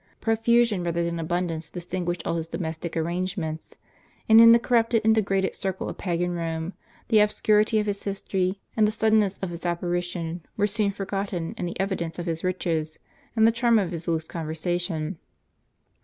[0.19, 3.77] Profusion rather than abundance distinguished all his domestic arrangements;
[4.27, 6.73] and, in the corrupted and degraded circle of pagan Rome,
[7.09, 11.65] the obscurity of his history, and the suddenness of his apparition, were soon forgotten in
[11.67, 12.97] the evidence of his riches,
[13.35, 15.19] and the charm of his loose conversation.